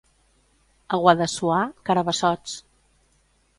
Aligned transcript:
A 0.97 0.99
Guadassuar, 1.03 1.61
carabassots. 1.91 2.59